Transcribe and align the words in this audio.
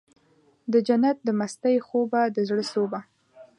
دجنت 0.73 1.17
د 1.23 1.29
مستۍ 1.39 1.77
خوبه 1.87 2.21
د 2.35 2.37
زړه 2.49 2.63
سوبه 2.73 2.99